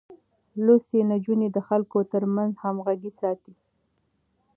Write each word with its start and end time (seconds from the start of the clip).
لوستې 0.65 0.99
نجونې 1.11 1.47
د 1.51 1.57
خلکو 1.67 1.97
ترمنځ 2.11 2.53
همغږي 2.63 3.11
ساتي. 3.19 3.53